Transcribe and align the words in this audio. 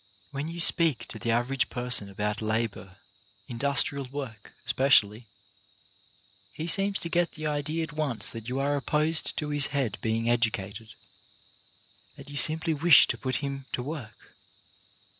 When 0.31 0.47
you 0.47 0.59
speak 0.59 1.05
to 1.09 1.19
the 1.19 1.29
average 1.29 1.69
person 1.69 2.09
about 2.09 2.41
labor— 2.41 2.97
industrial 3.47 4.05
work, 4.05 4.51
especially— 4.65 5.27
he 6.57 6.65
seems 6.65 6.97
to 7.01 7.07
i22 7.07 7.13
CHARACTER 7.13 7.29
BUILDING 7.29 7.33
get 7.33 7.51
the 7.51 7.55
idea 7.55 7.83
at 7.83 7.93
once 7.93 8.31
that 8.31 8.49
you 8.49 8.59
are 8.59 8.75
opposed 8.75 9.37
to 9.37 9.49
his 9.49 9.67
head 9.67 9.99
being 10.01 10.27
educated— 10.27 10.95
that 12.15 12.31
you 12.31 12.35
simply 12.35 12.73
wish 12.73 13.05
to 13.09 13.17
put 13.19 13.35
him 13.45 13.67
to 13.73 13.83
work. 13.83 14.33